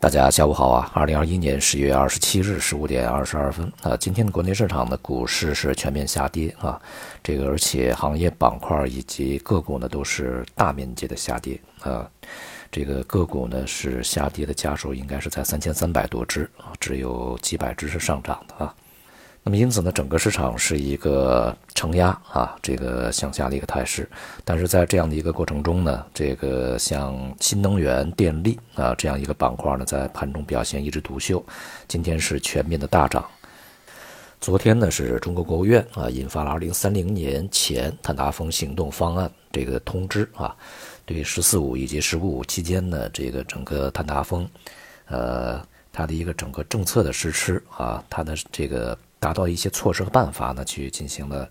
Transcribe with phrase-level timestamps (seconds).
[0.00, 0.88] 大家下午好啊！
[0.94, 6.80] 二零二一年十月二十七日十五点二十二分啊，今天的国内市场的股市是全面下跌啊，
[7.20, 12.08] 这个而且行业板块以及个股呢都是大面积的下跌啊，
[12.70, 18.72] 这个个股呢是下跌的家数应该是在三千三百多只啊，只有几百只是上涨的啊。
[19.44, 24.06] 那么因此呢，整个市场是一个承压啊，这个向下的一个态势。
[24.44, 31.42] 但是在这样的一个过程中呢，这个像新能源电力啊这样一个板块呢，在盘中表现一枝独秀，
[31.86, 33.24] 今天是全面的大涨。
[34.38, 40.54] 昨天呢，是中国国务院啊印发了二零三零年前碳达峰行动方案这个通知啊，
[41.06, 44.46] 对“十四五”以及“十五五”期间呢，这个整个碳达峰，
[45.06, 45.58] 呃，
[45.90, 48.98] 它的一个整个政策的实施啊，它的这个。
[49.20, 51.50] 达到一些措施和办法呢，去进行了，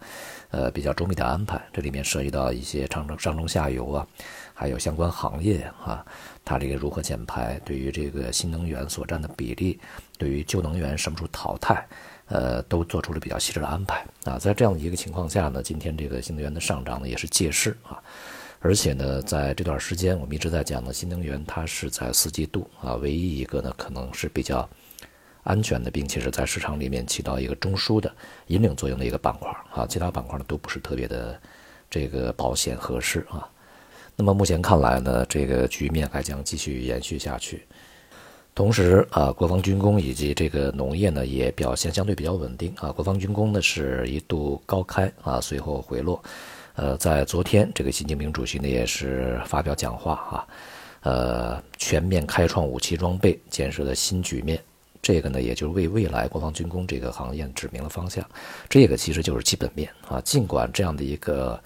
[0.52, 1.62] 呃，比较周密的安排。
[1.74, 4.08] 这里面涉及到一些上中上中下游啊，
[4.54, 6.06] 还有相关行业啊，
[6.46, 9.80] 它这个如何减排，对于这个新能源所占的比例，
[10.18, 11.86] 对于旧能源什么时候淘汰，
[12.28, 14.38] 呃，都做出了比较细致的安排啊。
[14.38, 18.02] 在这样的一个情况下呢，今天这个新能源的上涨呢，也是借势啊。
[18.60, 24.68] 而且呢，在这段时间，我们一直在讲的新能源，它是在四季度啊，唯一一个呢，可能是比较。
[25.48, 28.14] 安全的，并且是在市场里面起到一个中枢的
[28.48, 31.40] 引领作用的一个板块啊，其他板块呢都不是特别的
[31.90, 33.48] 这个保险合适啊。
[34.16, 37.66] 那么目前看来呢，这个局面还将继续延续下去。
[38.54, 42.92] 同时啊，国防军工以及这个农业呢也表现相对比较稳定啊。
[42.92, 46.22] 国防军工呢是一度高开啊，随后回落。
[46.74, 50.48] 呃，在昨天，这个习近平主席呢也是发表讲话啊，
[51.02, 54.60] 呃，全面开创武器装备建设的新局面。
[55.02, 58.28] 这个呢，也就是为未来国防军工这个行业指明了方向。
[58.68, 60.20] 这个其实就是基本面啊。
[60.22, 61.58] 尽管这样的一个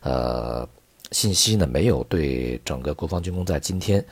[0.00, 0.68] 呃
[1.10, 4.04] 信息呢，没有对整个国防军工在今天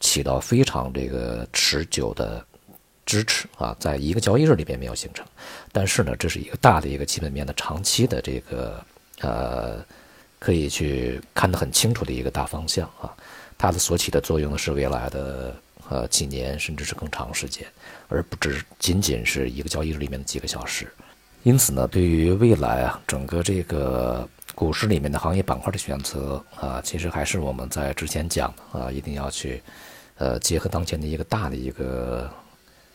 [0.00, 2.44] 起到非常这个持久的
[3.06, 5.24] 支持啊，在一个交易日里边没有形成，
[5.70, 8.84] 但是呢，这是一个大的一个基本面的长期的这个
[9.20, 9.84] 呃
[10.38, 13.14] 可以去看得很清楚的一个大方向啊。
[13.56, 15.54] 它的所起的作用呢，是未来的。
[15.92, 17.66] 呃，几年甚至是更长时间，
[18.08, 20.90] 而不只仅仅是一个交易日里面的几个小时。
[21.42, 29.62] 因此呢，对于未来啊，整个这个股市里面的行业板块的选择啊，其实还是我们在之前讲的啊，一定要去
[30.16, 32.30] 呃结合当前的一个大的一个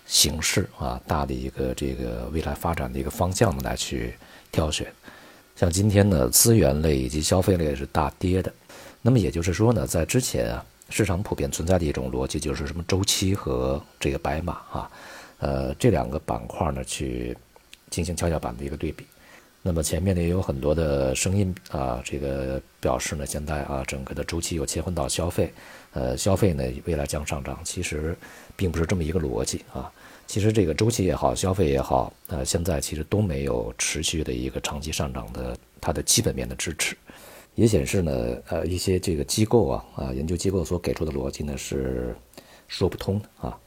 [0.08, 4.16] 形势啊，大的一个这个未来发展的一个方向来去
[4.52, 4.92] 挑选。
[5.56, 8.52] 像今天呢，资源类以及消费类是大跌的。
[9.04, 10.66] 那么也就是说呢，在之前啊。
[10.90, 14.92] 市场普遍存在的一种逻辑就是什么周期和这个白马啊，
[15.40, 17.38] 呃，这两个板块呢去
[17.90, 19.06] 进行跷跷板的一个对比。
[19.62, 25.52] 那么前面呢也有很多的声音啊，这个表示呢现在啊整个的周期又切换到消费，
[25.92, 28.18] 呃，消费呢未来将上涨，其实
[28.56, 29.92] 并不是这么一个逻辑啊。
[30.26, 36.96] 其实这个周期也好，消费也好，呃，现在其实都没有持续的一个长期上涨的它的基本面的支持。
[37.58, 42.16] 也显示呢，呃，一些这个机构啊，啊，研究机构所给出的逻辑呢是
[42.68, 43.60] 说不通的啊。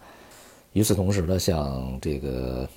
[0.75, 2.69] 与此同时呢，像这个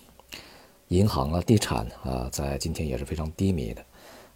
[0.88, 3.86] 银行啊、地产啊，在今天也是非常低迷的，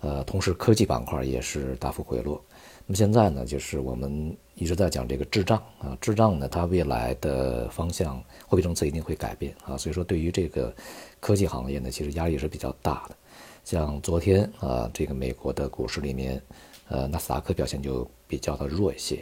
[0.01, 2.39] 呃，同时科技板块也是大幅回落。
[2.85, 10.71] 那么现在呢，就是我们一直在讲这个滞胀啊，滞胀呢，它未来的方向货币政策一定会改变啊，所以说对于这个
[11.19, 13.15] 科技行业呢，其实压力是比较大的。
[13.69, 16.41] 像昨天啊，这个美国的股市里面。
[16.88, 19.22] 呃，纳斯达克表现就比较的弱一些。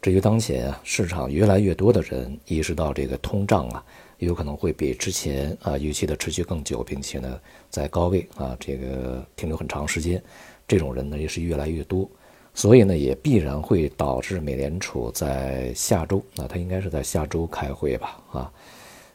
[0.00, 3.84] 至于当前啊，市场越来越多的人意识到这个通胀啊，
[4.20, 10.22] 有可能会比之前啊预期的持续更久，并且呢，在高位啊这个停留很长时间，
[10.66, 12.08] 这种人呢也是越来越多。
[12.54, 18.50] 所以呢，也必然会导致美联储在下周啊，它应该是在下周开会吧啊，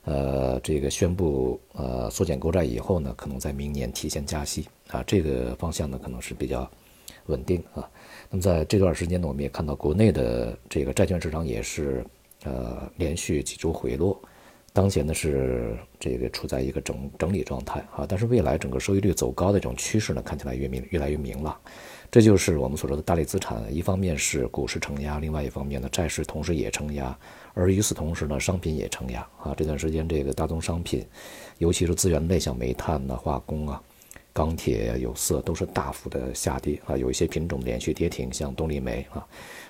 [0.03, 6.69] 呃，这个宣布呃缩减购债以后呢，可能在明年提前加息啊，这个方向呢可能是比较。
[7.25, 7.87] 稳定啊，
[8.27, 12.03] 那么在这段时间呢，我们也看到国内的这个债券市场也是
[12.43, 14.19] 呃连续几周回落，
[14.71, 21.59] 当前呢是这个处在一个整整理状态啊，但是未来整个收益率走高的这种趋势呢，看起来越明越来越明朗，
[22.11, 27.17] 这就是我们所说的大类资产，一方面是股市承压，另外一方面呢债市同时也承压，
[27.53, 31.05] 而与此同时呢商品也承压啊，这段时间这个大宗商品，
[31.57, 33.81] 尤其是资源类，像煤炭呐、化工啊。
[34.31, 39.25] 钢铁、有色都是大幅的下跌啊，有一些品种连续跌停，像动力煤啊，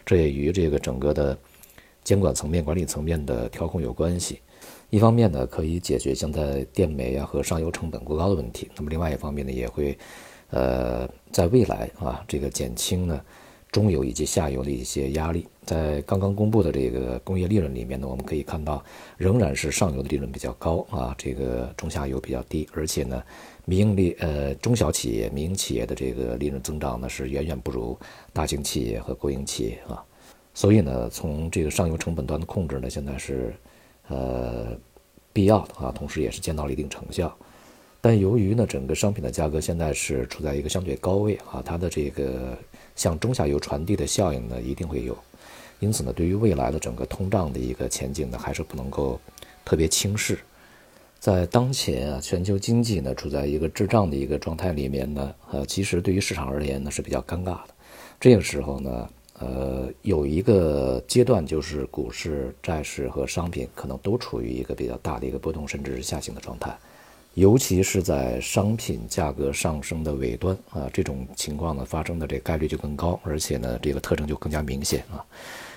[0.05, 1.35] 这也与这个整个的
[2.03, 4.39] 监管层面、管理层面的调控有关系。
[4.89, 9.97] 一方面呢，可以解决现在电煤啊和上游成本过高的问题；那么另外一方面呢，也会
[10.49, 13.21] 呃在未来啊这个减轻呢
[13.71, 15.47] 中游以及下游的一些压力。
[15.63, 18.83] 在刚刚公布的这个工业利润里面呢，我们可以看到，
[19.15, 23.21] 仍然是上游的利润比较高啊，这个中下游比较低，而且呢，
[23.65, 27.95] 民营利呃中小企业、民营企业的这个利润增长呢是远远不如
[28.33, 30.03] 大型企业和国营企业啊。
[30.59, 33.53] 所以呢，从这个上游成本端的控制呢，现在是
[34.09, 34.77] 呃
[35.31, 37.33] 必要的啊，同时也是见到了一定成效。
[38.01, 42.57] 但由于呢，整个商品的价格现在是处在一个相对高位啊，它的这个
[42.93, 45.17] 向中下游传递的效应呢，一定会有。
[45.79, 49.17] 因此呢，对于未来的整个通胀的一个前景呢，还是不能够
[49.63, 50.37] 特别轻视。
[51.21, 57.69] 在当前啊，全球经济呢处在一个滞胀的一个状态里面呢，呃，其实对于市场而言呢是比较尴尬的。
[58.19, 59.09] 这个时候呢，
[59.39, 66.77] 呃，有一个阶段就是股市、债市和商品可能都处于一个比较大的一个波动，甚至是下行的状态。
[67.35, 75.23] 尤其是在商品价格上升的尾端啊，这种情况呢发生的这概率就更高，而且呢这个特征就更加明显啊。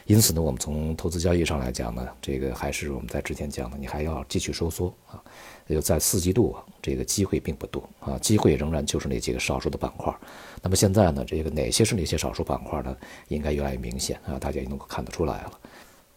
[0.06, 5.22] 因此呢，我们从投资交易上来讲呢，这个还是我们在之前讲的，你还要继续收缩啊。
[5.69, 10.14] 就在四季度啊，这个机会并不多啊，机会仍然就是那几个少数的板块。
[10.60, 12.94] 那么现在呢，这个哪些是那些少数板块呢？
[13.28, 15.58] 应该越来越明显啊，大家也能够看得出来了。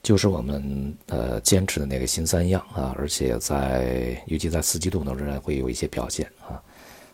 [0.04, 6.62] 就是我们呃坚持的那个新三样啊，而且在预计在四季度呢仍然会有一些表现啊。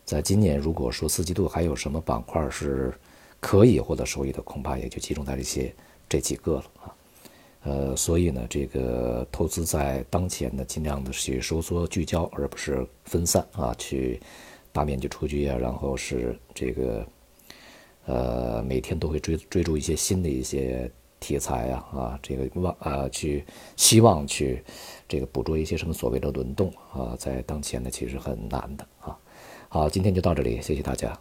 [0.03, 2.93] 在今年如果说四季度还有什么板块是
[3.39, 5.73] 可以获得收益的，恐怕也就集中在这些
[6.11, 6.85] 这几个了啊。
[7.63, 14.19] 呃，所以呢，这个投资在当前呢，尽量的去收缩聚焦，而不是分散啊，去
[14.71, 17.07] 大面积出局啊，然后是这个
[18.05, 20.91] 呃每天都会追追逐一些新的一些。
[21.23, 23.45] 题材啊啊，这个望啊去
[23.77, 24.63] 希望去
[25.07, 29.15] 这个捕捉一些什么所谓的轮动啊，在当前呢其实很难的啊。
[29.69, 31.15] 好，今天就到这里，谢谢大家。